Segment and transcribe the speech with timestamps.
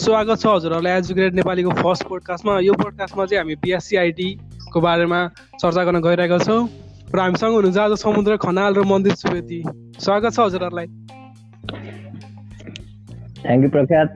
[0.00, 5.18] स्वागत छ हजुरहरूलाई एजुकेटेड नेपालीको फर्स्ट पोडकास्टमा यो पोडकास्टमा चाहिँ हामी बिएससी आइटीको बारेमा
[5.60, 6.60] चर्चा गर्न गइरहेका छौँ
[7.14, 9.60] र हामीसँग हुनुहुन्छ आज समुद्र खनाल र मन्दिर सुवेदी।
[10.04, 10.86] स्वागत छ हजुरहरूलाई
[13.42, 14.08] थ्याङ्क यू प्रख्यात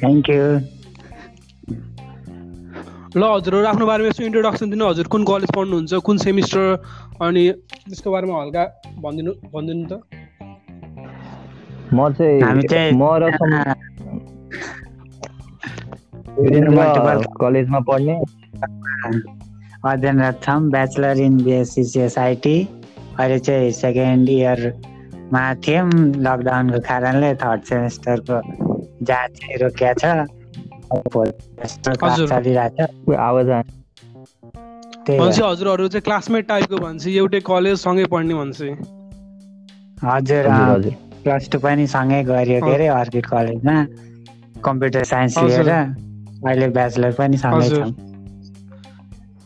[0.00, 0.44] थ्याङ्क यू
[3.16, 6.64] ल हजुरहरू आफ्नो बारेमा यसो इन्ट्रोडक्सन दिनु। हजुर कुन कलेज पढ्नुहुन्छ कुन सेमिस्टर
[7.24, 7.44] अनि
[7.88, 8.64] त्यसको बारेमा हल्का
[9.00, 9.92] भनिदिनु भनिदिनु त।
[11.94, 13.24] म चाहिँ म र
[16.34, 18.14] कलेजमा पढ्ने
[19.84, 22.56] अध्ययनरत छौँ ब्याचलर इन बिएससी सिएसआइटी
[23.18, 28.40] अहिले चाहिँ सेकेन्ड इयरमा थियौँ लकडाउनको कारणले थर्ड सेमेस्टरको
[29.02, 30.04] जाँच चाहिँ रोकिया छ
[33.18, 33.50] आवाज
[35.40, 38.62] हजुरहरू चाहिँ क्लासमेट टाइपको भन्छ एउटै कलेज सँगै पढ्ने भन्छ
[40.04, 40.44] हजुर
[41.22, 43.76] प्लस टू पनि सँगै गऱ्यो के अरे अर्किड कलेजमा
[44.64, 46.03] कम्प्युटर साइन्स लिएर
[46.44, 47.92] अहिले ब्याचलर पनि सँगै छौँ।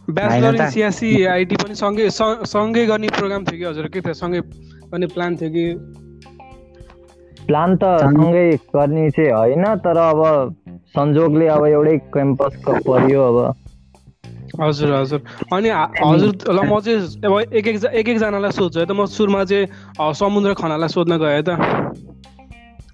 [0.09, 2.09] ब्याचलर सिएससी आइटी पनि सँगै
[2.47, 3.89] सँगै गर्ने प्रोग्राम थियो कि हजुर?
[3.89, 4.15] के थियो?
[4.17, 4.41] सँगै
[4.91, 5.67] गर्ने प्लान थियो कि?
[7.49, 10.23] प्लान त सँगै गर्ने चाहिँ होइन तर अब
[10.95, 13.41] संजोगले अब एउटै क्याम्पस परियो अब।
[14.61, 15.21] हजुर हजुर।
[15.53, 15.71] अनि
[16.03, 20.13] हजुर ल म चाहिँ अब एक एक एक एकजनालाई सोध्छु है त। म सुरुमा चाहिँ
[20.17, 21.59] समुद्र खनालाई सोध्न गएँ त।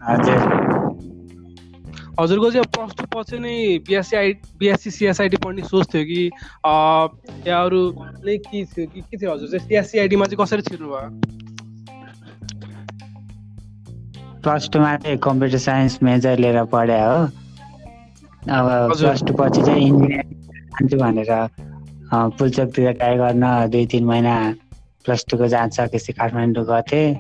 [0.02, 0.42] हजुर।
[2.20, 3.54] हजुरको चाहिँ प्लस टू पछि नै
[3.86, 6.22] बिएससी आइ बिएससी सिएसआइटी पढ्ने सोच थियो कि
[7.48, 7.80] या अरू
[8.26, 9.48] नै के थियो कि के थियो हजुर?
[9.48, 11.08] चाहिँ सिएससिआइटीमा चाहिँ कसरी छिर्नुभयो
[14.44, 17.18] प्लस टूमा चाहिँ कम्प्युटर साइन्स मेजर लिएर पढे हो।
[18.54, 20.28] अब प्लस टू पछि चाहिँ इन्जिनियरिङ
[20.70, 21.32] जान्छु भनेर
[22.38, 24.34] पुलचोकतिर ट्राई गर्न दुई तिन महिना
[25.04, 27.14] प्लस टूको जान्छ सकेपछि काठमाडौँ थिएँ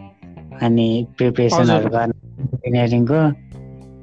[0.62, 3.20] अनि प्रिपेरेसनहरू गर्न इन्जिनियरिङको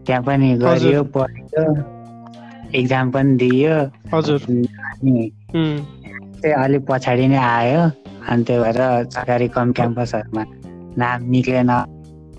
[0.06, 1.64] त्यहाँ पनि गरियो पढ्यो
[2.80, 3.76] इक्जाम पनि दियो।
[4.12, 5.32] अनि
[6.42, 7.82] चाहिँ अलिक पछाडि नै आयो।
[8.30, 8.80] अनि त्यही भएर
[9.14, 10.44] सरकारी कम क्याम्पसहरूमा
[10.98, 11.72] नाम निक्लेन।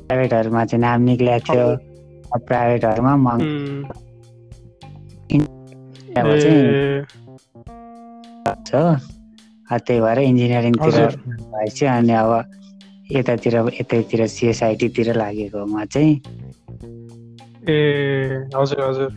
[0.09, 1.67] प्राइभेटहरूमा चाहिँ नाम निक्लेको थियो।
[2.47, 3.39] प्राइभेटहरूमा मग
[9.73, 12.33] त्यही भएर इन्जिनियरिङतिर भएपछि अनि अब
[13.12, 16.12] यतातिर यतैतिर सिएसआइटीतिर लागेको म चाहिँ
[17.69, 19.11] ए हजुर हजुर।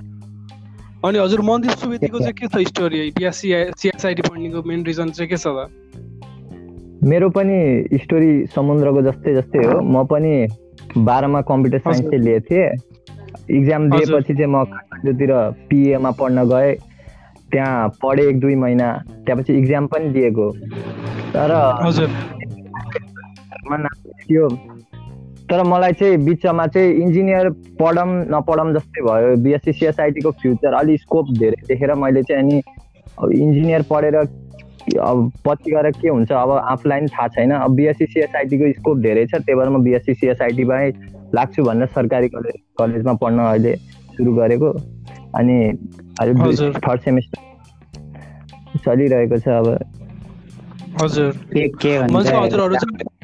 [1.05, 5.37] अनि हजुर मन्दिर सुवेदीको चाहिँ के छ स्टोरी बिएससी सिएसआइटी पढ्नेको मेन रिजन चाहिँ के
[5.37, 5.69] छ त?
[7.03, 7.57] मेरो पनि
[8.01, 10.47] स्टोरी समुद्रको जस्तै जस्तै हो। म पनि
[10.97, 12.69] बाह्रमा कम्प्युटर साइन्स चाहिँ लिएको थिएँ।
[13.57, 15.31] इक्जाम दिएपछि चाहिँ म काठमाडौँतिर
[15.69, 16.75] पिएमा पढ्न गएँ।
[17.51, 18.87] त्यहाँ पढेँ एक दुई महिना।
[19.25, 20.51] त्यहाँपछि इक्जाम पनि दिएको।
[21.33, 21.51] तर
[25.49, 31.25] तर मलाई चाहिँ बिचमा चाहिँ इन्जिनियर पढौँ नपढौँ जस्तै भयो। बिएससी सिएसआइटीको फ्युचर अलिक स्कोप
[31.39, 32.61] धेरै देखेर मैले चाहिँ अनि
[33.19, 36.31] अब इन्जिनियर पढेर अब पछि गएर के हुन्छ?
[36.31, 40.13] अब आफूलाई पनि थाहा छैन। अब बिएससी सिएसआइटीको स्कोप धेरै छ। त्यही भएर म बिएससी
[40.13, 40.89] सिएसआइटीमै
[41.35, 43.75] लाग्छु भनेर सरकारी कलेज कलेजमा पढ्न अहिले
[44.17, 44.69] सुरु गरेको।
[45.37, 45.57] अनि
[46.19, 47.39] अहिले थर्ड सेमिस्टर
[48.85, 49.67] चलिरहेको छ अब।
[51.01, 51.29] हजुर।
[52.15, 53.14] हजुरहरू चाहिँ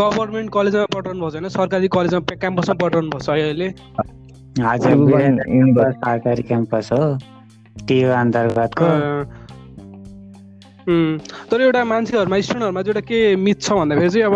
[0.00, 3.68] गभर्मेन्ट कलेजमा पठाउनु भएको छैन सरकारी कलेजमा क्याम्पसमा पठाउनु भएको छ अहिले।
[4.68, 7.02] हजुर सरकारी क्याम्पस हो
[7.88, 8.88] टियु अन्तर्गतको।
[10.88, 14.34] तर एउटा मान्छेहरूमा स्टुडेन्टहरूमा चाहिँ एउटा के मिथ छ भन्दाखेरि चाहिँ अब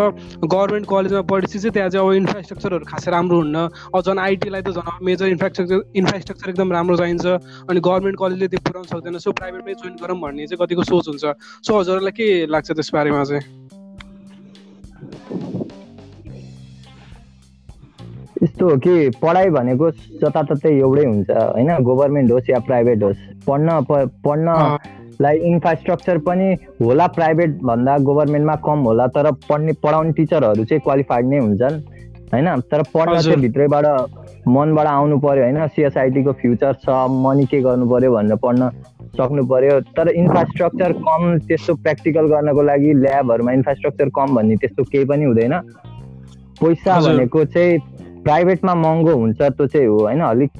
[0.53, 3.57] गभर्मेन्ट कलेजमा पढेपछि चाहिँ त्यहाँ चाहिँ अब इन्फ्रास्ट्रक्चरहरू खासै राम्रो हुन्न।
[3.89, 7.27] अब झन् आइटीलाई त झन् मेजर इन्फ्रास्ट्रक्चर इन्फ्रास्ट्रक्चर एकदम राम्रो चाहिन्छ
[7.73, 11.25] अनि गभर्मेन्ट कलेजले त्यो पुऱ्याउनु सक्दैन सो प्राइभेटमै जोइन गरौँ भन्ने चाहिँ कतिको सोच हुन्छ।
[11.65, 13.72] सो हजुरहरूलाई के लाग्छ त्यस बारेमा चाहिँ?
[18.43, 19.91] यस्तो हो कि पढाइ भनेको
[20.21, 21.71] जताततै एउटै हुन्छ होइन?
[21.89, 23.81] गभर्मेन्ट होस् या प्राइभेट होस् पढ्न
[24.25, 24.47] पढ्न
[25.21, 31.27] लाई इन्फ्रास्ट्रक्चर पनि होला प्राइभेट भन्दा गभर्मेन्टमा कम होला तर पढ्ने पढाउने टिचरहरू चाहिँ क्वालिफाइड
[31.27, 31.81] नै हुन्छन्
[32.33, 32.61] होइन?
[32.71, 33.87] तर पढ्न चाहिँ भित्रैबाट
[34.49, 35.67] मनबाट आउनु पर्यो होइन?
[35.69, 38.71] सिएसआइटीको फ्युचर छ मनी के गर्नु पर्यो भनेर पढ्न
[39.17, 45.05] सक्नु पर्यो। तर इन्फ्रास्ट्रक्चर कम त्यस्तो प्र्याक्टिकल गर्नको लागि ल्याबहरूमा इन्फ्रास्ट्रक्चर कम भन्ने त्यस्तो केही
[45.05, 45.55] पनि हुँदैन।
[46.61, 47.79] पैसा भनेको चाहिँ
[48.25, 50.21] प्राइभेटमा महँगो हुन्छ त्यो चाहिँ हो होइन?
[50.23, 50.51] अलिक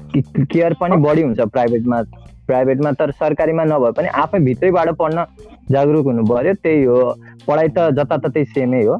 [0.51, 2.01] केयर पनि बढी हुन्छ प्राइभेटमा
[2.47, 5.25] प्राइभेटमा तर सरकारीमा नभए पनि आफै भित्रैबाट पढ्न
[5.71, 6.99] जागरुक हुनु पर्यो त्यही हो।
[7.47, 8.95] पढाइ त जताततै सेमै हो।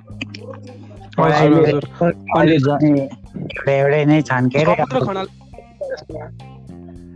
[3.67, 4.73] एउटै नै छन् के अरे?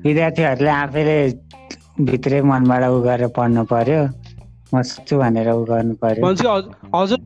[0.03, 1.17] विद्यार्थीहरूले आफैले
[1.99, 4.01] भित्रै मनबाट उ गरेर पढ्नु पर्यो।
[4.73, 6.21] म सक्छु भनेर उ गर्नु पर्यो।
[6.95, 7.19] हजुर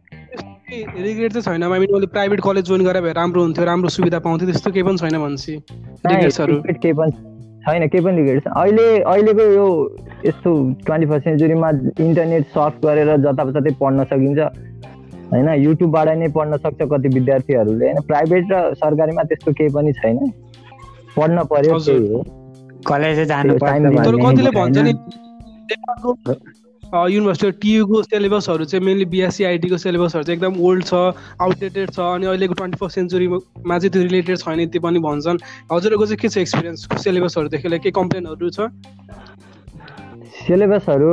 [0.72, 4.48] रिग्रेट चाहिँ छैन। मैले मैले प्राइभेट कलेज जोइन गरेर भए राम्रो हुन्थ्यो राम्रो सुविधा पाउँथ्यो
[4.50, 5.54] त्यस्तो केही पनि छैन भनेपछि
[6.08, 7.12] केही पनि
[7.66, 9.68] छैन केही पनि रिग्रेट छैन। अहिले अहिलेको यो
[10.26, 10.50] यस्तो
[10.86, 11.70] ट्वेन्टी फर्स्ट सेन्चुरीमा
[12.00, 14.40] इन्टरनेट सर्फ गरेर जताततै पढ्न सकिन्छ।
[15.32, 20.18] होइन युट्युबबाट नै पढ्न सक्छ कति विद्यार्थीहरूले। होइन प्राइभेट र सरकारीमा त्यस्तो केही पनि छैन।
[21.18, 22.24] पढ्न पर्यो। त्यही हो।
[22.88, 24.94] कलेज जानु तर कतिले। भन्छ नि
[26.94, 30.94] युनिभर्सिटी टियुको सिलेबसहरू चाहिँ मेनली बिएससी आइटीको सिलेबसहरू चाहिँ एकदम ओल्ड छ
[31.42, 35.38] आउटडेटेड छ अनि अहिलेको ट्वेन्टी फर्स्ट सेन्चुरीमा चाहिँ त्यो रिलेटेड छैन त्यो पनि भन्छन्।
[35.72, 38.68] हजुरहरूको चाहिँ के छ एक्सपिरियन्स सिलेबसहरूदेखि लिएर के कम्प्लेनहरू छ?
[40.42, 41.12] सिलेबसहरू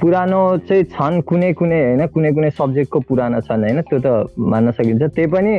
[0.00, 4.70] पुरानो चाहिँ छन् कुनै कुनै होइन कुनै कुनै सब्जेक्टको पुरानो छन् होइन त्यो त मान्न
[4.76, 5.52] सकिन्छ। त्यही पनि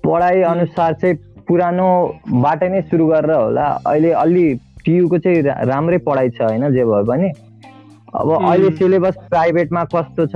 [0.00, 1.14] पढाइ अनुसार चाहिँ
[1.48, 4.54] पुरानोबाट नै सुरु गरेर होला। अहिले अलि
[4.84, 7.30] टियुको चाहिँ राम्रै पढाइ छ होइन जे भए पनि।
[8.14, 8.32] अब.
[8.32, 10.32] अहिले सिलेबस प्राइभेटमा कस्तो छ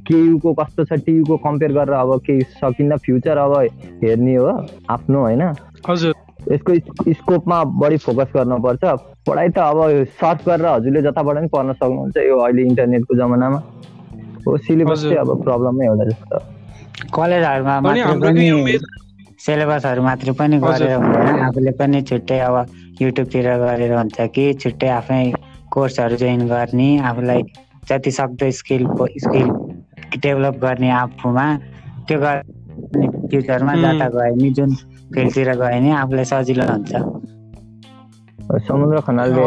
[0.00, 3.56] केयुको कस्तो छ टियुको कम्पेयर गरेर अब केही सकिन्न फ्युचर अब
[4.04, 5.42] हेर्ने हो आफ्नो होइन।
[5.90, 6.14] हजुर।
[6.52, 8.84] यसको स्क- स्कोपमा बढी फोकस गर्नुपर्छ
[9.28, 13.62] पढाइ त अब सर्च गरेर हजुरले जताबाट पनि पढ्न सक्नुहुन्छ यो अहिले इन्टरनेटको जमानामा।
[14.46, 16.38] हो सिलेबस। चाहिँ अब प्रब्लमै होला जस्तो।
[17.14, 17.80] कलेजहरूमा
[19.44, 22.56] सिलेबसहरू मात्र पनि। गरेर हुँदैन आफूले पनि छुट्टै अब
[23.02, 25.24] युट्युबतिर गरेर हुन्छ कि छुट्टै आफ्नै
[25.72, 27.42] कोर्सहरू जोइन गर्ने आफूलाई
[27.88, 28.82] जति सक्दो स्किल
[29.24, 29.48] स्किल
[30.22, 31.46] डेभलप गर्ने आफूमा
[32.08, 33.72] त्यो गर्ने फ्युचरमा.
[33.82, 34.70] जता गयो नि जुन
[35.14, 36.92] फिल्डतिर गयो नि आफूलाई सजिलो हुन्छ
[38.68, 39.42] समुद्र खनालले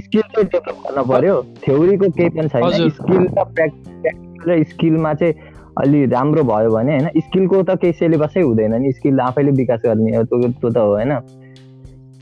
[0.00, 1.34] स्किल चाहिँ डेभलप गर्न पर्यो
[1.64, 5.34] थ्योरीको केही पनि छैन। स्किल र प्र्याक्टिकल र स्किलमा चाहिँ
[5.80, 10.16] अलि राम्रो भयो भने होइन स्किलको त केही सिलेबसै हुँदैन नि। स्किल आफैले विकास गर्ने
[10.16, 11.12] हो त्यो त्यो त हो होइन।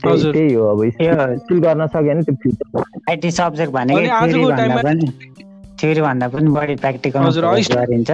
[0.03, 4.57] त्यही हो अब। स्किल गर्न सक्यो भने त्यो फ्युचर आइटी सब्जेक्ट भनेको थ्योरी आजको भन्दा
[4.57, 5.05] टाइममा- पनि
[5.79, 7.19] थ्योरी भन्दा पनि बढी प्र्याक्टिकल
[7.75, 8.11] गरिन्छ।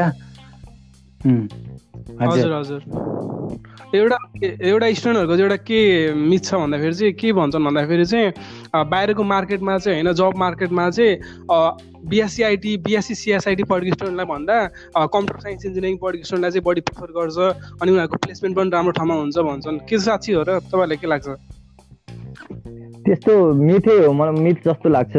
[2.22, 2.82] हजुर हजुर।
[3.94, 8.32] एउटा एउटा स्टुडेन्टहरूको चाहिँ एउटा के मिथ छ भन्दाखेरि चाहिँ के भन्छन् भन्दाखेरि चाहिँ
[8.92, 11.14] बाहिरको मार्केटमा चाहिँ होइन जब मार्केटमा चाहिँ
[12.10, 14.56] बिएससी आइटी बिएससी सिएसआइटी पढेको स्टुडेन्टलाई भन्दा
[14.98, 17.38] कम्प्युटर साइन्स इन्जिनियरिङ पढेको स्टुडेन्टलाई चाहिँ बढी प्रिफर गर्छ
[17.82, 21.28] अनि उनीहरूको प्लेसमेन्ट पनि राम्रो ठाउँमा हुन्छ भन्छन्। के साँच्ची हो र तपाईँलाई के लाग्छ?
[23.06, 25.16] त्यस्तो मिथै हो मलाई मिथ जस्तो लाग्छ।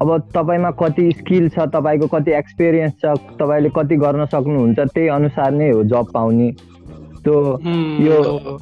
[0.00, 5.50] अब तपाईँमा कति स्किल छ तपाईँको कति एक्सपिरियन्स छ तपाईँले कति गर्न सक्नुहुन्छ त्यही अनुसार
[5.52, 6.50] नै हो जब पाउने।
[7.24, 7.36] त्यो
[7.98, 8.16] यो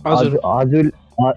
[0.06, 0.90] हजुर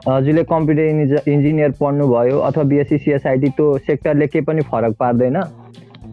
[0.07, 5.41] हजुरले कम्प्युटर इन्जि- इन्जिनियर पढ्नुभयो अथवा बिएससी सिएसआइटी त्यो सेक्टरले केही पनि फरक पार्दैन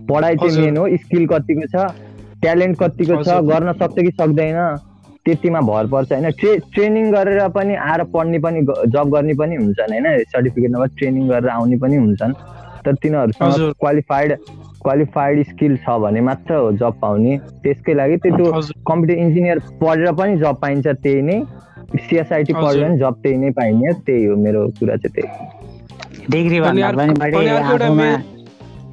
[0.09, 1.87] पढाइ चाहिँ। मेन हो स्किल कतिको छ
[2.43, 4.59] ट्यालेन्ट कतिको छ। गर्न सक्छ कि सक्दैन
[5.27, 9.93] त्यतिमा भर पर्छ होइन ट्रे ट्रेनिङ गरेर पनि आएर पढ्ने पनि जब गर्ने पनि हुन्छन्
[9.93, 12.35] होइन सर्टिफिकेट नभए ट्रेनिङ गरेर आउने पनि हुन्छन्
[12.85, 14.33] तर तिनीहरूसँग। क्वालिफाइड
[14.87, 18.47] क्वालिफाइड स्किल छ भने मात्र हो जब पाउने। त्यसकै लागि त्यो
[18.89, 21.39] कम्प्युटर इन्जिनियर पढेर पनि जब पाइन्छ त्यही नै।
[21.97, 25.31] सिएसआइटी। पढेर पनि जब त्यही नै पाइने त्यही हो मेरो कुरा चाहिँ त्यही।
[26.31, 26.59] डिग्री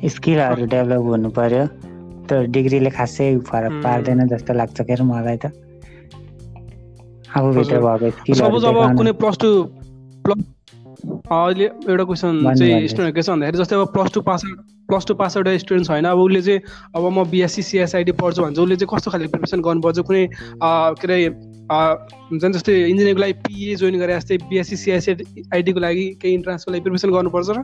[0.10, 1.64] स्किलहरू डेभलप हुनु पर्यो।
[2.28, 5.46] त्यो डिग्रीले खासै फरक। पार्दैन जस्तो लाग्छ के अरे मलाई त।
[7.36, 8.58] आफूभित्र। भएको स्किलहरू
[11.04, 14.42] अहिले एउटा क्वेसन चाहिँ। स्टुडेन्ट के छ भन्दाखेरि जस्तै अब plus two pass
[14.90, 16.60] plus two pass out student छैन अब उसले चाहिँ
[16.96, 21.08] अब म बिएससी सिएसआइडी पढ्छु भन्छ उसले चाहिँ कस्तो खाले प्रिपरेसन गर्नुपर्छ कुनै अ, के
[21.08, 21.78] अरे अ,
[22.32, 26.82] हुन्छ नि जस्तै इन्जिनियरिङको लागि पिए जोइन गरे जस्तै बिएससी सिएसआइडीको लागि केही इन्ट्रान्सको लागि
[26.88, 27.64] प्रिपरेसन गर्नुपर्छ र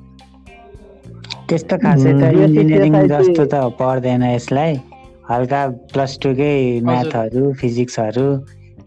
[1.50, 4.74] त्यस्तो खासै त हुँ। इन्जिनियरिङ जस्तो त पर्दैन यसलाई
[5.32, 5.62] हल्का
[5.94, 6.54] प्लस टूकै
[6.90, 8.28] म्याथहरू फिजिक्सहरू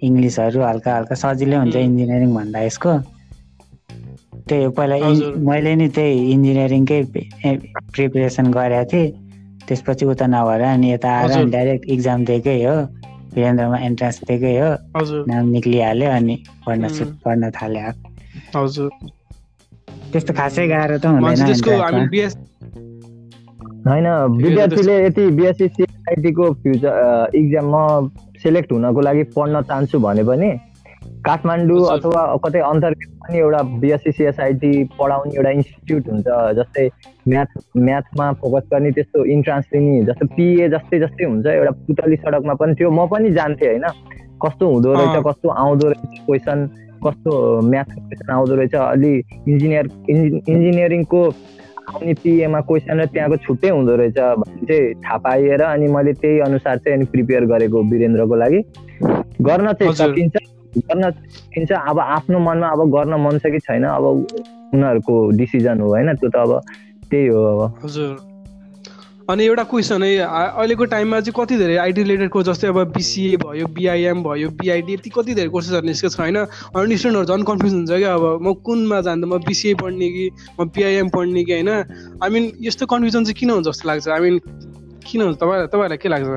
[0.02, 2.92] इङ्ग्लिसहरू हल्का हल्का सजिलै हुन्छ। इन्जिनियरिङ भन्दा यसको
[4.48, 4.96] त्यही पहिला।
[5.48, 7.00] मैले नि त्यही इन्जिनियरिङकै
[7.94, 9.08] प्रिपेरेसन गरेको थिएँ।
[9.68, 12.76] त्यसपछि उता नभएर अनि यता आएर। डाइरेक्ट इक्जाम दिएकै हो।
[13.34, 14.70] वीरेन्द्रमा एन्ट्रान्स दिएकै हो।
[15.30, 16.34] नाम निक्लिहाल्यो अनि
[16.66, 16.82] पढ्न
[17.24, 17.92] पढ्न थाल्यो।
[18.56, 18.90] हजुर।
[20.12, 22.40] त्यस्तो खासै गाह्रो त हुँदैन
[23.82, 24.06] होइन
[24.42, 26.92] विद्यार्थीले यति बिएससी सिआइटीको फ्युचर
[27.34, 27.82] इक्जाममा
[28.42, 30.50] सेलेक्ट हुनको लागि पढ्न चाहन्छु भने पनि
[31.24, 36.26] काठमाडौँ। अथवा कतै अन्तर्गत पनि एउटा बिएससी सिएसआइटी पढाउने एउटा इन्स्टिच्युट हुन्छ
[36.58, 36.88] जस्तै
[37.28, 42.54] म्याथ म्याथमा फोकस गर्ने त्यस्तो इन्ट्रान्स लिने जस्तो पिए जस्तै जस्तै हुन्छ एउटा पुतली सडकमा
[42.54, 43.86] पनि थियो म पनि जान्थेँ होइन
[44.44, 46.66] कस्तो हुँदो रहेछ। कस्तो आउँदो रहेछ क्वेसन
[47.06, 49.12] कस्तो म्याथको क्वेसन आउँदो रहेछ अलि
[49.48, 51.22] इन्जिनियर इन्जि- इन्जिनियरिङको
[51.92, 56.38] आउने पिएमा क्वेसन र त्यहाँको छुट्टै हुँदो रहेछ भन्ने चाहिँ थाहा पाइएर अनि मैले त्यही
[56.40, 58.60] अनुसार चाहिँ अनि प्रिपेयर गरेको वीरेन्द्रको लागि
[59.42, 60.36] गर्न चाहिँ। सकिन्छ
[60.76, 65.88] गर्न सकिन्छ अब आफ्नो मनमा अब गर्न मन छ कि छैन अब उनीहरूको डिसिजन हो
[65.88, 66.14] होइन?
[66.16, 66.60] त्यो त अब
[67.10, 68.16] त्यही हो अब। हजुर।
[69.30, 73.36] अनि एउटा क्वेसन है अहिलेको टाइममा चाहिँ कति धेरै आइटी रिलेटेड कोर्स जस्तै अब बिसिए
[73.36, 76.36] भयो बिआइएम भयो बिआइडी यति कति धेरै कोर्सेसहरू निस्केको छ होइन?
[76.36, 80.64] अनि स्टुडेन्टहरू झन् कन्फ्युज हुन्छ क्या अब। म कुनमा जान्दा म बिसिए पढ्ने कि म
[80.74, 81.70] बिआइएम पढ्ने कि होइन?
[82.18, 84.08] आई मिन यस्तो कन्फ्युजन चाहिँ किन हुन्छ जस्तो लाग्छ?
[84.08, 84.38] आई मिन
[85.06, 85.38] किन हुन्छ?
[85.38, 86.28] तपाईँ तपाईँहरूलाई के लाग्छ?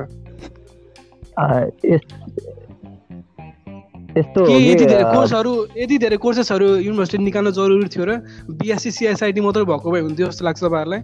[4.16, 8.12] यस्तो यति धेरै कोर्सहरू यति धेरै कोर्सेसहरू युनिभर्सिटी निकाल्न जरुरी थियो र
[8.50, 11.00] बिएससी सिएसआइटी मात्रै भएको भए हुन्थ्यो जस्तो लाग्छ तपाईँहरूलाई?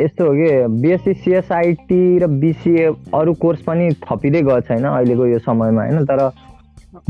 [0.00, 0.50] यस्तो हो कि?
[0.82, 6.04] बिएससी सिएसआइटी र बिसिए अरू कोर्स पनि थपिँदै गएको छैन अहिलेको यो समयमा होइन?
[6.08, 6.32] तर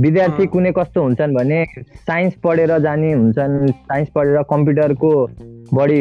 [0.00, 1.64] विद्यार्थी कुनै कस्तो हुन्छन् भने
[2.06, 5.10] साइन्स पढेर जाने हुन्छन् साइन्स पढेर कम्प्युटरको
[5.74, 6.00] बढी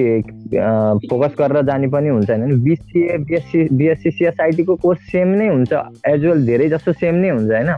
[1.09, 2.61] फोकस गरेर जाने पनि हुन्छन् होइन?
[2.63, 5.71] बिसिए बिएससी बिएससी सिएसआइटीको कोर्स सेम नै हुन्छ
[6.07, 7.71] एजुअल धेरै जस्तो सेम नै हुन्छ होइन?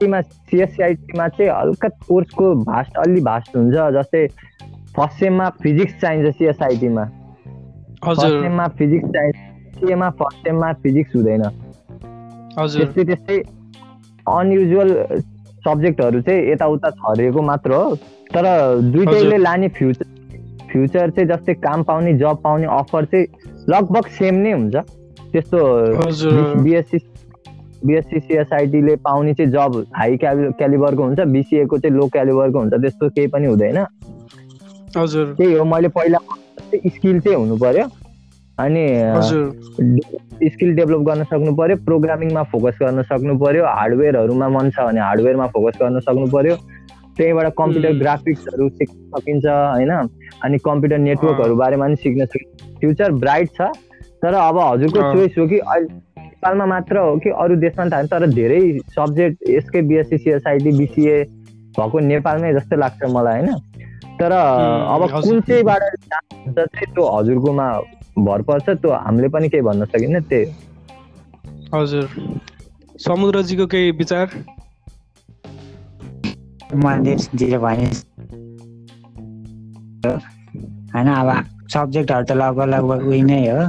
[0.00, 4.26] सिएसआइटीमा चाहिँ हल्का कोर्सको भास्ट अलि भास्ट हुन्छ जस्तै
[4.96, 7.04] फर्स्ट सेममा फिजिक्स चाहिन्छ सिएसआइटीमा
[8.04, 9.36] फर्स्ट सेममा फिजिक्स चाहिन्छ
[9.78, 11.42] सिएमा फर्स्ट सेममा फिजिक्स हुँदैन।
[12.56, 13.36] त्यस्तै त्यस्तै
[14.28, 14.90] अनयुजुअल
[15.64, 17.94] सब्जेक्टहरू चाहिँ यताउता छरिएको मात्र हो।
[18.34, 18.44] तर
[18.92, 20.06] दुइटैले लाने फ्युचर
[20.72, 23.26] फ्युचर चाहिँ जस्तै काम पाउने जब पाउने अफर चाहिँ
[23.68, 24.76] लगभग सेम नै हुन्छ।
[25.32, 25.58] त्यस्तो
[26.62, 26.98] बिएससी
[27.86, 33.26] बिएससी सिएसआइटीले पाउने चाहिँ जब हाई क्यालिबरको हुन्छ बिसिएको चाहिँ लो क्यालिबरको हुन्छ त्यस्तो केही
[33.26, 33.78] पनि हुँदैन।
[34.96, 36.18] हजुर। त्यही हो मैले पहिला
[36.86, 37.84] स्किल चाहिँ हुनु पर्यो।
[38.58, 38.84] अनि
[40.50, 45.46] स्किल डेभलप गर्न सक्नु पर्यो प्रोग्रामिङमा फोकस गर्न सक्नु पर्यो हार्डवेयरहरूमा मन छ भने हार्डवेयरमा
[45.56, 46.56] फोकस गर्न सक्नु पर्यो।
[47.16, 49.92] त्यहीबाट कम्प्युटर ग्राफिक्सहरू सिक्न सकिन्छ होइन?
[50.44, 53.72] अनि कम्प्युटर नेटवर्कहरू बारेमा पनि सिक्न सकिन्छ। फ्युचर ब्राइट छ
[54.22, 55.88] तर अब हजुरको चोइस हो कि अहिले
[56.42, 58.60] नेपालमा मात्र हो कि अरू देशमा थाहा तर धेरै
[58.94, 61.16] सब्जेक्ट यसकै बिएससी सिएसआइटी बिसिए
[61.76, 63.58] भएको नेपालमै जस्तो लाग्छ मलाई होइन।
[64.20, 67.66] तर अब कुन चाहिँबाट हुन्छ चाहिँ त्यो हजुरकोमा
[68.18, 70.46] भर पर्छ त्यो हामीले पनि केही भन्न सकिन्न त्यही
[71.74, 72.08] हजुर।
[73.00, 74.26] समुद्रजीको केही विचार?
[80.94, 81.28] होइन अब
[81.68, 83.62] सब्जेक्टहरू त लगभग लगभग उयो नै हो।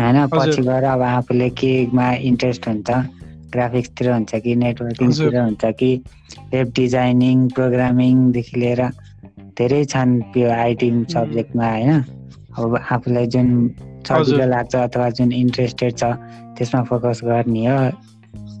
[0.00, 2.90] होइन पछि गएर अब आफूले केमा इन्ट्रेस्ट हुन्छ
[3.52, 5.90] ग्राफिक्सतिर हुन्छ कि नेटवर्किङतिर हुन्छ कि
[6.52, 8.82] वेब डिजाइनिङ प्रोग्रामिङदेखि लिएर
[9.58, 11.92] धेरै छन् त्यो आइटी सब्जेक्टमा होइन।
[12.58, 13.48] अब आफूलाई जुन
[14.06, 16.04] सजिलो लाग्छ अथवा जुन इन्ट्रेस्टेड छ
[16.56, 17.78] त्यसमा फोकस गर्ने हो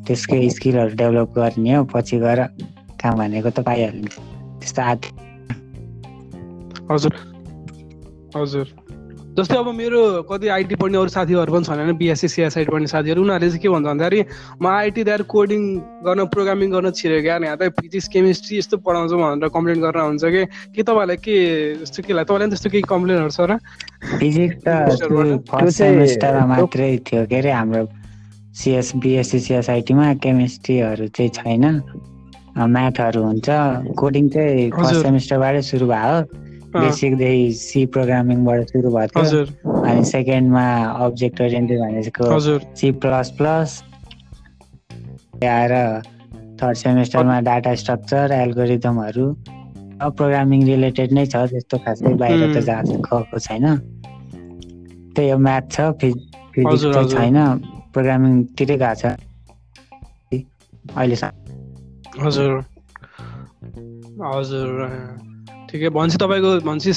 [0.06, 2.42] त्यसकै स्किलहरू डेभलप गर्ने हो पछि गएर
[3.00, 4.10] काम भनेको त पाइहाल्ने।
[4.60, 5.08] त्यस्तो आदि।
[6.90, 7.14] हजुर।
[8.36, 8.79] हजुर।
[9.40, 13.22] जस्तै अब मेरो कति आइटी पढ्ने अरू साथीहरू पनि छन् होइन बिएससी सिएसआइटी पढ्ने साथीहरू
[13.22, 14.20] उनीहरूले चाहिँ के भन्छ भन्दाखेरि
[14.62, 15.62] म आइटी दाएर कोडिङ
[16.06, 20.24] गर्न प्रोग्रामिङ गर्न छिरेको क्या यहाँ त फिजिक्स केमिस्ट्री यस्तो पढाउँछु भनेर कम्प्लेन गरेर हुन्छ
[20.24, 20.42] कि
[20.76, 21.36] के तपाईँलाई के
[21.80, 23.52] जस्तो के लाग्छ तपाईँलाई त्यस्तो केही कम्प्लेनहरू छ र?
[24.20, 24.56] फिजिक्स
[26.20, 27.84] त मात्रै थियो के अरे हाम्रो
[28.60, 31.64] सिएस बिएससी सिएसआइटीमा केमिस्ट्रीहरू चाहिँ छैन।
[32.58, 33.48] म्याथहरू हुन्छ।
[33.94, 39.44] कोडिङ चाहिँ फर्स्ट सेमेस्टरबाटै सुरु भयो। बेसिकदेखि सी प्रोग्रामिङबाट सुरु भएको थियो।
[39.84, 40.64] अनि सेकेन्डमा
[41.06, 42.26] अब्जेक्ट ओरिएन्टेड भनेको
[42.76, 43.82] सी प्लस प्लस
[45.44, 45.72] आएर
[46.62, 49.26] थर्ड सेमेस्टरमा डाटा स्ट्रक्चर एल्गोरिदमहरू
[50.18, 53.66] प्रोग्रामिङ रिलेटेड नै छ त्यस्तो खासै बाहिर त गएको छैन।
[55.16, 55.90] त्यही हो म्याथ छ
[56.54, 57.38] फिजिक्स छैन
[57.92, 59.04] प्रोग्रामिङतिरै गएको छ।
[60.96, 61.34] अहिलेसम्म।
[62.20, 62.52] हजुर।
[64.22, 64.82] हजुर
[65.70, 66.92] ठिकै भनेपछि तपाईँको भनेपछि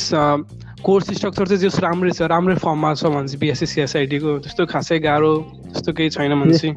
[0.83, 5.31] कोर्स स्ट्रक्चर चाहिँ जस राम्रै छ राम्रै फर्ममा छ भनेपछि बिएससी सिएसआइटीको त्यस्तो खासै गाह्रो
[5.67, 6.69] त्यस्तो केही छैन भनेपछि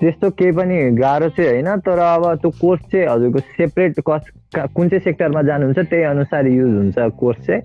[0.00, 4.30] त्यस्तो केही पनि गाह्रो चाहिँ होइन तर अब त्यो कोर्स चाहिँ हजुरको सेपरेट कस
[4.74, 7.62] कुन चाहिँ सेक्टरमा जानुहुन्छ त्यही अनुसार युज हुन्छ कोर्स चाहिँ।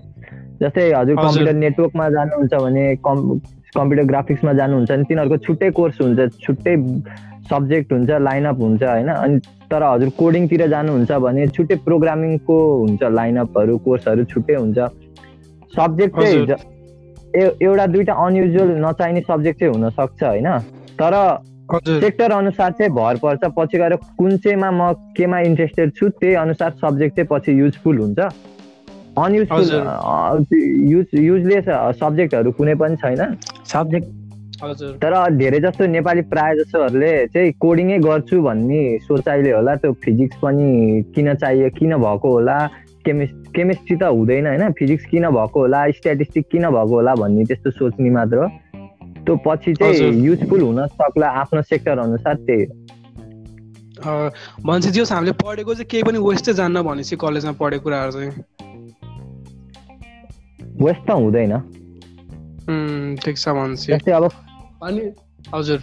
[0.62, 3.24] जस्तै हजुर कम्प्युटर नेटवर्कमा जानुहुन्छ भने कम्
[3.74, 6.74] कम्प्युटर ग्राफिक्समा जानुहुन्छ भने तिनीहरूको छुट्टै कोर्स हुन्छ छुट्टै
[7.48, 9.08] सब्जेक्ट हुन्छ लाइनअप हुन्छ होइन?
[9.08, 9.38] अनि
[9.70, 14.78] तर हजुर कोडिङतिर जानुहुन्छ भने छुट्टै प्रोग्रामिङको हुन्छ लाइनअपहरू कोर्सहरू छुट्टै हुन्छ।
[15.72, 20.48] सब्जेक्ट चाहिँ एउटा दुइटा अनयुजुअल नचाहिने सब्जेक्ट चाहिँ हुनसक्छ होइन?
[21.00, 21.14] तर
[22.00, 26.70] सेक्टर अनुसार चाहिँ भर पर्छ। पछि गएर कुन चाहिँमा म केमा इन्ट्रेस्टेड छु त्यही अनुसार
[26.80, 28.18] सब्जेक्ट चाहिँ पछि युजफुल हुन्छ।
[29.18, 29.66] अनयुजफुल
[30.90, 31.66] युज युजलेस
[32.00, 34.06] सब्जेक्टहरू कुनै पनि छैन। सब्जेक्ट
[34.62, 40.68] तर धेरै जस्तो नेपाली प्रायः जस्तोहरूले चाहिँ कोडिङै गर्छु भन्ने सोचाइले होला त्यो फिजिक्स पनि
[41.14, 42.56] किन चाहियो किन भएको होला
[43.06, 47.70] केमिस् केमिस्ट्री त हुँदैन होइन फिजिक्स किन भएको होला स्ट्याटिस्टिक किन भएको होला भन्ने त्यस्तो
[47.70, 48.48] सोच्ने मात्र हो।
[49.24, 52.64] त्यो पछि चाहिँ युजफुल हुन सक्ला आफ्नो सेक्टर अनुसार त्यही
[54.66, 58.32] भनेपछि जस हामीले पढेको चाहिँ केही पनि वेस्ट जान्न भनेपछि कलेजमा पढेको कुराहरू चाहिँ।
[60.84, 61.52] वेस्ट त हुँदैन।
[63.24, 64.28] ठिक छ भनेपछि अब
[64.82, 65.02] अनि
[65.54, 65.80] हजुर।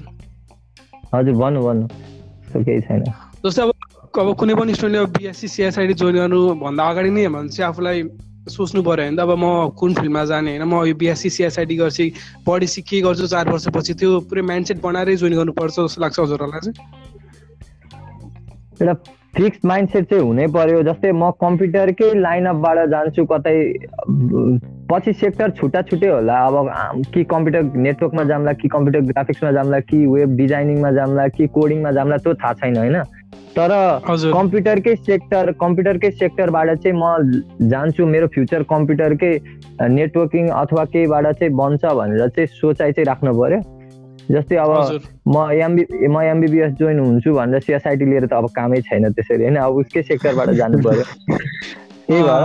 [1.13, 3.04] हजुर भन्नु भन्नु। त्यस्तो केही छैन।
[3.46, 3.72] जस्तै अब
[4.18, 8.04] अब कुनै पनि स्टुडेन्टले अब बिएससी सिएसआइडी जोइन गर्नुभन्दा अगाडि नै भने चाहिँ आफूलाई
[8.50, 10.63] सोच्नु पऱ्यो भने त अब म कुन फिल्डमा जाने होइन?
[10.66, 12.06] म यो बिएससी सिएसआइडी गर्छु
[12.48, 16.77] पढेपछि के गर्छु चार वर्षपछि त्यो पुरै माइन्डसेट बनाएरै जोइन गर्नुपर्छ जस्तो लाग्छ हजुरहरूलाई चाहिँ।
[18.82, 18.94] एउटा
[19.38, 23.58] फिक्स माइन्डसेट चाहिँ हुनै पर्यो। जस्तै म कम्प्युटरकै लाइनअपबाट जान्छु कतै
[24.89, 30.06] पछि सेक्टर छुट्टा छुट्टै होला अब कि कम्प्युटर नेटवर्कमा जाम्ला कि कम्प्युटर ग्राफिक्समा जाम्ला कि
[30.06, 33.01] वेब डिजाइनिङमा जाम्ला कि कोडिङमा जाम्ला त्यो थाहा छैन होइन
[33.58, 33.74] तर
[34.08, 39.34] कम्प्युटरकै सेक्टर कम्प्युटरकै सेक्टरबाट चाहिँ म जान्छु मेरो फ्युचर कम्प्युटरकै
[39.89, 43.62] नेटवर्किङ अथवा केहीबाट चाहिँ बन्छ भनेर चाहिँ सोचाइ चाहिँ राख्नु पर्यो
[44.32, 49.12] जस्तै अब म एमबी म एमबिबिएस जोइन हुन्छु भनेर सिएसआइटी लिएर त अब कामै छैन
[49.12, 52.43] त्यसरी होइन अब उसकै सेक्टरबाट जानु पर्यो त्यही भएर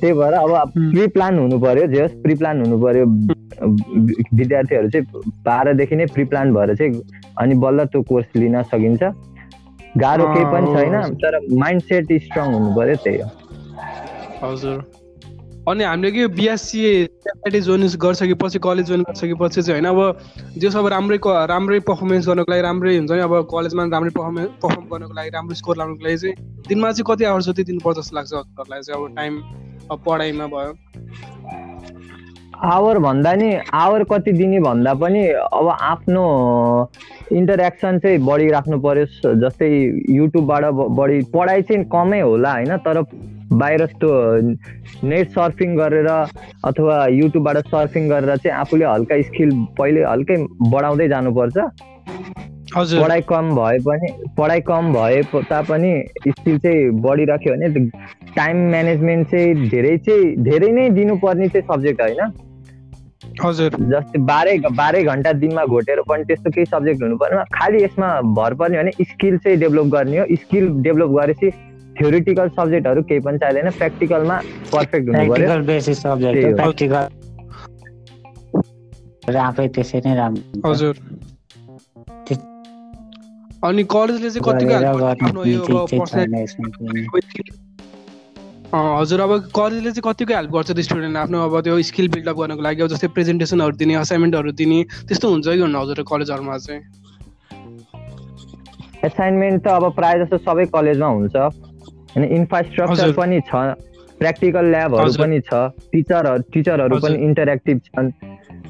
[0.00, 3.04] त्यही भएर अब प्रि प्लान हुनु पर्यो जे होस् प्रि प्लान हुनु पर्यो
[4.34, 5.06] विद्यार्थीहरू चाहिँ
[5.44, 7.02] बाह्रदेखि नै प्रि प्लान भएर चाहिँ
[7.38, 9.02] अनि बल्ल त्यो कोर्स लिन सकिन्छ।
[9.98, 13.28] गाह्रो केही पनि छैन तर माइन्ड सेट स्ट्रङ हुनु पर्यो त्यही हो।
[14.42, 14.78] हजुर।
[15.68, 20.18] अनि हामीले के बिएससी जोइन गरिसकेपछि कलेज जोइन गरिसकेपछि चाहिँ होइन अब
[20.58, 24.84] जे सब राम्रै राम्रै पर्फर्मेन्स गर्नको लागि राम्रै हुन्छ नि अब कलेजमा राम्रै पर्फर्मेन्स पर्फर्म
[24.84, 26.34] गर्नको लागि राम्रो स्कोर ल्याउनको लागि चाहिँ
[26.68, 29.42] दिनमा चाहिँ कति आवर्स जति दिनुपर्छ जस्तो लाग्छ हजुरहरूलाई चाहिँ अब टाइम
[29.90, 30.72] अब पढाइमा भयो?
[32.64, 36.24] आवर भन्दा नि आवर कति दिने भन्दा पनि अब आफ्नो
[37.32, 39.70] इन्टरेक्सन चाहिँ बढी राख्नु पर्यो जस्तै
[40.10, 40.64] युट्युबबाट
[40.96, 43.02] बढी पढाइ चाहिँ कमै होला होइन तर
[43.52, 44.08] बाहिर यस्तो
[45.08, 50.36] नेट सर्फिङ गरेर अथवा युट्युबबाट सर्फिङ गरेर चाहिँ आफूले हल्का स्किल पहिले हल्कै
[50.70, 51.56] बढाउँदै जानुपर्छ।
[52.76, 55.92] हजुर। पढाइ कम भए पनि पढाइ कम भए तापनि
[56.28, 57.68] स्किल चाहिँ बढिराख्यो भने
[58.36, 62.20] टाइम म्यानेजमेन्ट चाहिँ धेरै चाहिँ धेरै नै दिनुपर्ने चाहिँ सब्जेक्ट होइन।
[63.42, 68.08] हजुर। जस्तै बाह्रै बाह्रै घन्टा दिनमा घोटेर पनि त्यस्तो केही सब्जेक्ट हुनु पर्दैन खालि यसमा
[68.38, 71.50] भर पर्ने भने स्किल चाहिँ डेभलप गर्ने हो। स्किल डेभलप गरेपछि
[72.00, 74.36] थ्योरिटिकल सब्जेक्टहरू केही पनि चाहिँदैन प्र्याक्टिकलमा
[74.74, 75.22] पर्फेक्ट हुनु
[79.30, 80.94] र आफै त्यसै नै राम्रो हुन्छ। हजुर
[83.68, 84.74] अनि कलेजले चाहिँ कतिको
[88.72, 91.22] हजुर अब कलेजले चाहिँ कतिको हेल्प गर्छ त्यो स्टुडेन्टलाई?
[91.22, 95.46] आफ्नो अब त्यो स्किल बिल्डअप गर्नको लागि अब जस्तै प्रेजेन्टेसनहरू दिने असाइनमेन्टहरू दिने त्यस्तो हुन्छ
[95.46, 96.82] कि हुन्न हजुर कलेजहरूमा चाहिँ?
[99.04, 101.36] एसाइनमेन्ट त अब प्रायः जस्तो सबै कलेजमा हुन्छ।
[102.16, 103.54] होइन इन्फ्रास्ट्रक्चर। पनि छ
[104.20, 108.10] प्र्याक्टिकल ल्याबहरू। पनि छ टिचरहरू टिचरहरू पनि। इन्टरेक्टिभ छन्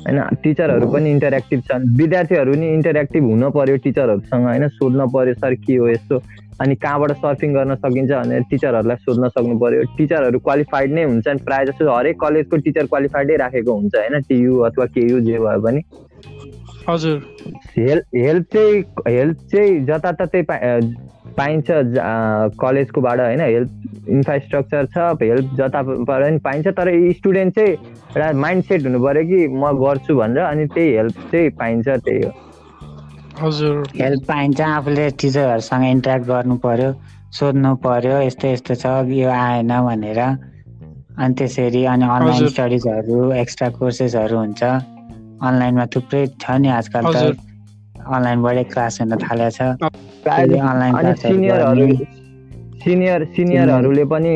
[0.00, 5.54] होइन टिचरहरू पनि इन्टरेक्टिभ छन् विद्यार्थीहरू नि इन्टरेक्टिभ हुन पर्यो टिचरहरूसँग होइन सोध्न पर्यो सर
[5.66, 6.22] के हो यस्तो
[6.60, 11.64] अनि कहाँबाट सर्फिङ गर्न सकिन्छ भनेर टिचरहरूलाई सोध्न सक्नु पर्यो टिचरहरू क्वालिफाइड नै हुन्छन् प्रायः
[11.64, 15.82] जस्तो हरेक कलेजको टिचर क्वालिफाइडै राखेको हुन्छ होइन टियु अथवा केयु जे भए पनि
[16.88, 17.16] हजुर
[17.78, 20.42] हेल्प हेल्प चाहिँ हेल्प चाहिँ जताततै
[21.36, 21.66] पाइन्छ
[22.60, 26.88] कलेजकोबाट होइन हेल्प इन्फ्रास्ट्रक्चर छ हेल्प जताबाट पनि पाइन्छ तर
[27.18, 31.50] स्टुडेन्ट चाहिँ एउटा माइन्ड सेट हुनु पऱ्यो कि म गर्छु भनेर अनि त्यही हेल्प चाहिँ
[31.60, 32.30] पाइन्छ त्यही हो।
[33.40, 36.90] हजुर। हेल्प पाइन्छ आफूले टिचरहरूसँग इन्टरेक्ट गर्नु पर्यो
[37.38, 44.36] सोध्नु पर्यो यस्तो यस्तो छ यो आएन भनेर। अनि त्यसरी अनि अनलाइन। स्टडिजहरू एक्स्ट्रा कोर्सेसहरू
[44.38, 44.62] हुन्छ।
[45.40, 47.49] अनलाइनमा थुप्रै छ नि आजकल हजुर। त
[48.10, 49.60] अनलाइनबाटै क्लास हुन थालेको छ
[50.30, 51.86] अनि सिनियरहरू।
[52.84, 54.32] सिनियर सिनियरहरूले पनि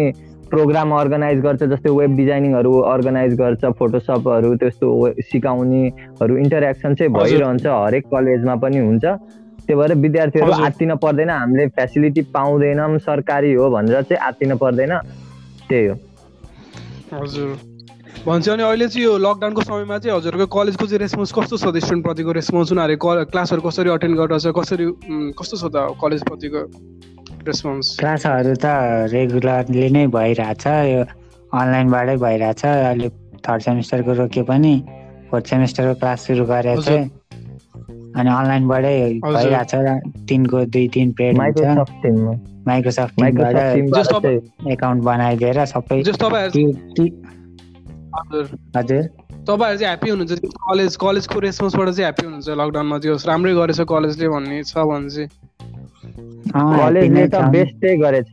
[0.50, 4.88] प्रोग्राम अर्गनाइज गर्छ जस्तै वेब डिजाइनिङहरू अर्गनाइज गर्छ फोटोसपहरू त्यस्तो
[5.30, 12.22] सिकाउनेहरू इन्टरेक्सन चाहिँ। भइरहन्छ हरेक कलेजमा पनि हुन्छ त्यही भएर विद्यार्थीहरू। आत्तिन पर्दैन हामीले फेसिलिटी
[12.34, 14.92] पाउँदैनौँ सरकारी हो भनेर चाहिँ आत्तिन पर्दैन
[15.68, 15.94] त्यही हो
[17.14, 17.48] हजुर
[18.26, 22.32] भन्छ अनि अहिले चाहिँ यो लकडाउनको समयमा चाहिँ हजुरको कलेजको चाहिँ रेस्पोन्स कस्तो छ स्टुडेन्टप्रतिको
[22.32, 24.86] रेस्पोन्स उनीहरूले क- क्लासहरू कसरी अटेन्ड गरिरहेछ कसरी
[25.36, 26.60] कस्तो छ त कलेजप्रतिको
[27.48, 28.66] रेस्पोन्स क्लासहरू त
[29.12, 31.02] रेगुलरली नै भइरहेछ यो
[31.52, 33.08] अनलाइनबाटै भइरहेछ। अहिले
[33.44, 34.72] थर्ड सेमिस्टरको रोके पनि
[35.30, 37.06] फोर्थ सेमिस्टरको क्लास सुरु गरेको हजुर। चाहिँ
[38.16, 39.72] अनि अनलाइनबाटै। भइरहेछ
[40.28, 41.36] तिनको दुई तिन पिरियड
[42.66, 44.26] माइक्रोसफ्ट
[44.72, 46.00] एकाउन्ट बनाइदिएर सबै
[48.14, 48.44] हजुर।
[48.76, 49.02] हजुर।
[49.48, 50.32] तपाईँहरू चाहिँ ह्याप्पी हुनुहुन्छ?
[50.68, 55.28] कलेज कलेजको रेस्पोन्सबाट चाहिँ ह्याप्पी हुनुहुन्छ लकडाउनमा त्यो राम्रै गरेछ कलेजले भन्ने छ भने चाहिँ
[56.54, 58.30] कलेजले त। बेस्टै गरेछ।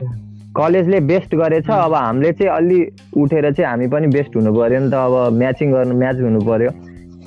[0.52, 2.80] कलेजले बेस्ट गरेछ। अब हामीले चाहिँ अलि
[3.18, 6.72] उठेर चाहिँ हामी पनि बेस्ट हुनु पर्यो नि त। अब म्याचिङ गर्नु म्याच हुनु पर्यो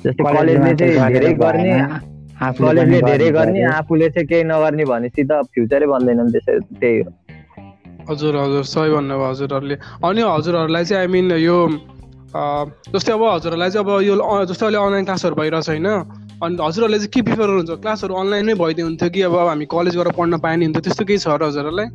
[0.05, 1.73] जस्तै कलेजले चाहिँ धेरै गर्ने
[2.61, 7.09] कलेजले धेरै गर्नु। आफूले चाहिँ केही नगर्ने भनेपछि त फ्युचरै बन्दैन नि त्यसै त्यही हो।
[8.09, 11.57] हजुर हजुर। सही भन्नुभयो हजुरहरूले। अनि हजुरहरूलाई चाहिँ आई मिन यो
[12.35, 14.15] जस्तै अब हजुरहरूलाई चाहिँ अब यो
[14.51, 15.87] जस्तै अहिले अनलाइन क्लासहरू भइरहेछ होइन।
[16.43, 17.79] अनि हजुरहरूले चाहिँ के प्रिफर गर्नुहुन्छ?
[17.81, 21.19] क्लासहरू अनलाइनमै भइदियो हुन्थ्यो कि अब हामी कलेज गएर पढ्न पाए नि हुन्थ्यो त्यस्तो केही
[21.19, 21.87] छ र हजुरहरूलाई?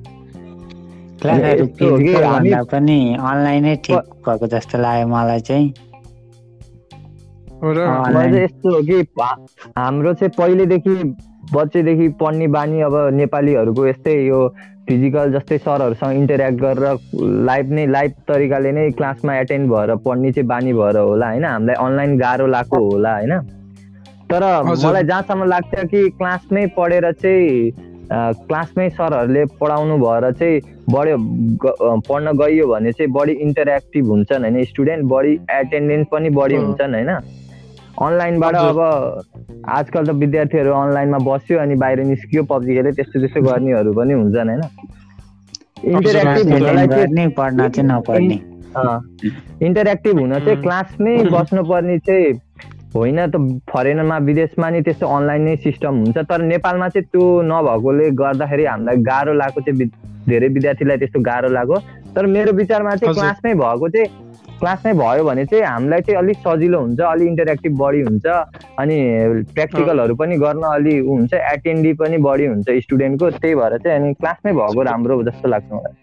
[1.21, 1.67] क्लासहरू
[2.73, 5.69] पनि अनलाइनै ठिक भएको जस्तो लाग्यो मलाई चाहिँ।
[8.41, 8.99] यस्तो हो कि
[9.77, 10.95] हाम्रो चाहिँ पहिलेदेखि
[11.53, 14.41] बच्चैदेखि पढ्ने बानी अब नेपालीहरूको यस्तै यो
[14.91, 16.85] फिजिकल जस्तै सरहरूसँग इन्टरेक्ट गरेर
[17.47, 21.77] लाइभ नै लाइभ तरिकाले नै क्लासमा एटेन्ड भएर पढ्ने चाहिँ बानी भएर होला होइन हामीलाई
[21.85, 23.39] अनलाइन गाह्रो लाग्यो होला होइन
[24.33, 27.89] तर। मलाई जहाँसम्म लाग्छ कि क्लासमै पढेर चाहिँ
[28.43, 31.17] क्लासमै सरहरूले पढाउनु भएर चाहिँ बढ्यो
[32.09, 37.11] पढ्न गइयो भने चाहिँ बढी इन्टरेक्टिभ हुन्छन् होइन स्टुडेन्ट बढी एटेन्डेन्स पनि बढी। हुन्छन् होइन
[38.01, 38.79] अनलाइनबाट। अब
[39.69, 44.51] आजकल त विद्यार्थीहरू अनलाइनमा बस्यो अनि बाहिर निस्कियो पब्जी खेल्यो त्यस्तो त्यस्तो गर्नेहरू पनि हुन्छन्
[44.51, 44.63] होइन?
[49.63, 50.57] इन्टरेक्टिभ हुन चाहिँ.
[50.63, 52.33] क्लासमै बस्नुपर्ने चाहिँ
[52.95, 53.37] होइन त
[53.71, 58.97] फरेनमा विदेशमा नि त्यस्तो अनलाइन नै सिस्टम हुन्छ। तर नेपालमा चाहिँ त्यो नभएकोले गर्दाखेरि हामीलाई
[59.11, 59.91] गाह्रो लागेको चाहिँ
[60.29, 61.79] धेरै विद्यार्थीलाई त्यस्तो गाह्रो लाग्यो।
[62.17, 64.09] तर मेरो विचारमा चाहिँ। क्लासमै भएको चाहिँ
[64.61, 68.27] क्लासमै भयो भने चाहिँ हामीलाई चाहिँ अलिक सजिलो हुन्छ अलिक इन्टरेक्टिभ बढी हुन्छ
[68.79, 68.97] अनि
[69.55, 74.09] प्र्याक्टिकलहरू पनि गर्न अलि ऊ हुन्छ एटेन्डी पनि बढी हुन्छ स्टुडेन्टको त्यही भएर चाहिँ अनि
[74.15, 75.95] क्लासमै भएको राम्रो हो जस्तो लाग्छ मलाई।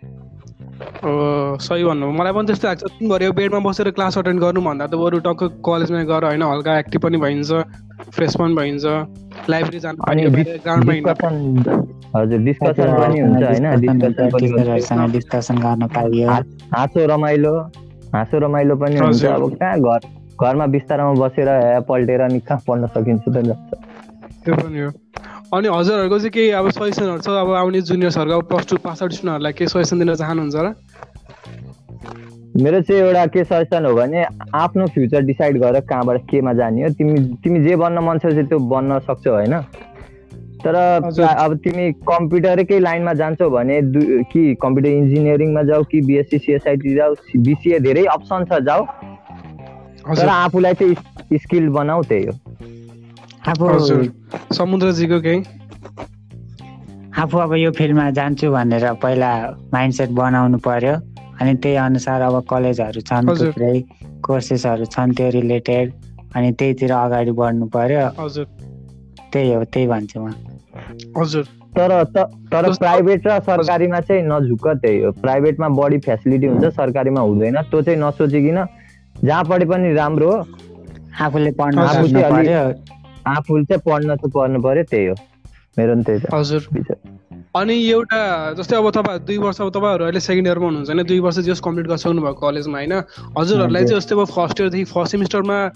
[1.61, 5.17] सही भन्नु मलाई पनि त्यस्तो लाग्छ। दिनभरि बेडमा बसेर क्लास अटेन्ड गर्नु भन्दा त बरु
[5.19, 7.49] टक्क कलेजमा गएर होइन हल्का एक्टिभ पनि भइन्छ
[8.15, 8.85] फ्रेस पनि भइन्छ
[9.49, 9.97] लाइब्रेरी जानु
[12.15, 13.65] हजुर डिस्कसन पनि हुन्छ होइन।
[17.09, 17.53] रमाइलो।
[18.13, 19.99] हाँसो रमाइलो पनि हुन्छ। अब कहाँ घर
[20.37, 21.47] घरमा बिस्तारामा बसेर
[21.89, 23.75] पल्टेर अनि कहाँ पढ्न सकिन्छ त जस्तो।
[24.45, 24.91] त्यो पनि हो।
[25.53, 27.27] अनि हजुरहरूको चाहिँ केही अब सजेसनहरू छ?
[27.27, 30.73] अब आउने जुनियर्सहरूको अब प्लस टू पास आउट स्टुडेन्टहरूलाई केही सजेसन दिन चाहनुहुन्छ र
[32.57, 36.89] मेरो चाहिँ एउटा के सजेसन हो भने आफ्नो फ्युचर डिसाइड गरेर कहाँबाट केमा जाने हो।
[36.97, 39.53] तिमी तिमी जे बन्न मन छ त्यो बन्न सक्छौ होइन?
[40.67, 43.81] तर अब तिमी कम्प्युटरकै लाइनमा जान्छौ भने
[44.31, 48.85] कि कम्प्युटर इन्जिनियरिङमा जाऊ कि बिएससी सिएसआइटी जाऊ बिसिए धेरै अप्सन छ जाऊ।
[50.07, 52.33] तर आफूलाई चाहिँ स्किल बनाऊ त्यही हो।
[53.47, 53.65] आफू
[54.55, 55.39] समुद्रजीको केही?
[57.19, 59.31] आफू अब यो फिल्डमा जान्छु भनेर पहिला
[59.73, 60.93] माइन्डसेट बनाउनु पर्यो।
[61.41, 63.73] अनि त्यही अनुसार अब कलेजहरू छन्। थुप्रै
[64.25, 65.93] कोर्सेसहरू छन् त्यो रिलेटेड
[66.35, 68.45] अनि त्यहीतिर अगाडि बढ्नु पर्यो। हजुर।
[69.33, 70.46] त्यही हो त्यही भन्छु म।
[71.17, 76.65] हजुर। तर त- तर प्राइभेट र सरकारीमा चाहिँ नझुक्क त्यही हो प्राइभेटमा बढी फेसिलिटी हुन्छ
[76.65, 78.67] सरकारीमा हुँदैन। त्यो चाहिँ नसोचिकन
[79.23, 80.45] जहाँ पढे पनि राम्रो हो।
[81.21, 81.79] आफूले पढ्न
[83.27, 85.15] आफूले चाहिँ पढ्न चाहिँ पढ्नु पर्यो त्यही हो।
[85.77, 86.67] मेरो पनि त्यही छ। हजुर।
[87.55, 91.19] अनि एउटा जस्तै अब तपाईँ दुई वर्ष अब तपाईँहरू अहिले सेकेन्ड इयरमा हुनुहुन्छ होइन दुई
[91.19, 92.93] वर्ष जस कम्प्लिट गरिसक्नु भएको कलेजमा होइन।
[93.37, 95.69] हजुरहरूलाई चाहिँ जस्तै अब फर्स्ट इयरदेखि फर्स्ट सेमिस्टरमा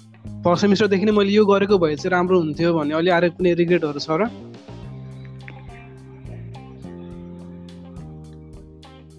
[0.43, 3.99] फर्स्ट सेमिस्टरदेखि नै मैले यो गरेको भए चाहिँ राम्रो हुन्थ्यो भन्ने अलि आएर कुनै रिग्रेटहरू
[3.99, 4.29] छ र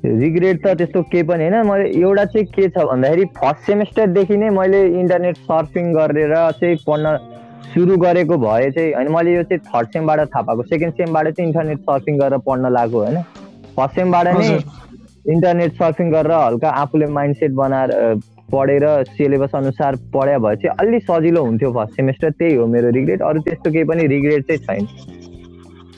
[0.05, 4.49] रिग्रेट त त्यस्तो केही पनि होइन। मैले एउटा चाहिँ के छ भन्दाखेरि फर्स्ट सेमिस्टरदेखि नै
[4.51, 7.17] मैले इन्टरनेट सर्फिङ गरेर चाहिँ पढ्न
[7.75, 11.49] सुरु गरेको भए चाहिँ होइन मैले यो चाहिँ थर्ड सेमबाट थाहा पाएको। सेकेन्ड सेमबाट चाहिँ
[11.49, 13.23] इन्टरनेट सर्फिङ गरेर पढ्न लाग्यो होइन।
[13.77, 14.59] फर्स्ट सेमबाट नै।
[15.33, 17.91] इन्टरनेट सर्फिङ गरेर हल्का आफूले माइन्डसेट बनाएर
[18.53, 23.23] पढेर सिलेबस अनुसार पढ्यो भए चाहिँ अलि सजिलो हुन्थ्यो फर्स्ट सेमेस्टर त्यही हो मेरो रिग्रेट
[23.23, 24.87] अरू त्यस्तो केही पनि रिग्रेट चाहिँ छैन।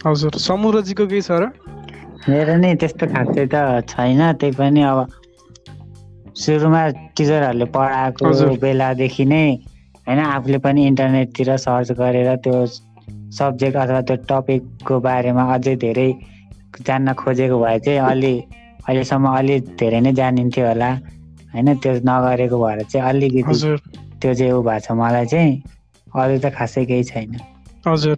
[0.07, 1.49] हजुर। समुद्रजीको केही छ र?
[2.29, 3.55] मेरो नि त्यस्तो खासै त
[3.91, 4.99] छैन त्यही पनि अब
[6.43, 6.83] सुरुमा
[7.17, 8.25] टिचरहरूले पढाएको।
[8.63, 9.45] बेलादेखि नै
[10.07, 12.57] होइन आफूले पनि इन्टरनेटतिर सर्च गरेर त्यो
[13.39, 16.09] सब्जेक्ट अथवा त्यो टपिकको बारेमा अझै धेरै
[16.81, 18.35] जान्न खोजेको भए चाहिँ अलि
[18.81, 20.91] अहिलेसम्म अलि धेरै नै जानिन्थ्यो होला।
[21.53, 23.55] होइन त्यो नगरेको भएर चाहिँ अलिकति
[24.21, 25.53] त्यो चाहिँ ऊ भएको छ मलाई चाहिँ
[26.07, 27.37] अरू त खासै केही छैन।
[27.87, 28.17] हजुर।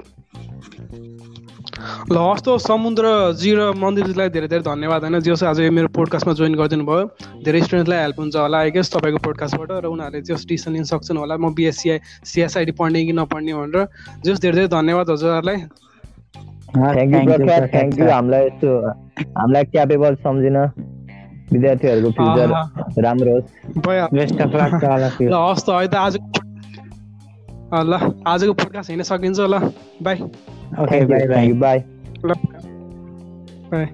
[2.07, 5.19] ल हस् त समुद्रजी र मन्दिरजीलाई धेरै धेरै धन्यवाद होइन?
[5.27, 7.03] जस आज यो मेरो पोडकास्टमा जोइन गरिदिनु भयो।
[7.43, 11.19] धेरै स्टुडेन्टलाई हेल्प हुन्छ होला आई गेस तपाईँको पोडकास्टबाट र उनीहरूले जस डिसिसन लिन सक्छन्
[11.19, 11.99] होला। म बिएससी
[12.31, 13.91] सिएसआइडी पढ्ने कि नपढ्ने भनेर।
[14.23, 15.59] जस धेरै धेरै धन्यवाद हजुरहरूलाई।
[16.79, 18.71] थ्याङ्क यू हामीलाई यस्तो
[19.35, 20.57] हामीलाई क्यापेबल सम्झिन
[21.53, 23.51] विद्यार्थीहरूको फ्युचर राम्रो होस्।
[24.15, 24.75] बेस्ट अफ लक
[25.27, 26.15] ल हस् त है त आज
[27.83, 27.93] ल
[28.31, 29.59] आजको पोडकास्ट हिँड्न सकिन्छ ल
[30.07, 30.17] bye
[30.83, 31.79] okay bye bye bye
[32.25, 32.35] ल
[33.71, 33.87] बाई